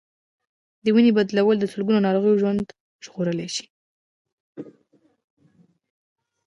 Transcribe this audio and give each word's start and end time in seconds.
د 0.83 0.85
وینې 0.95 1.11
بدلېدل 1.17 1.57
د 1.59 1.65
سلګونو 1.73 1.99
ناروغانو 2.05 2.39
ژوند 2.41 2.63
ژغورلی 3.05 3.47
دی. 3.55 3.61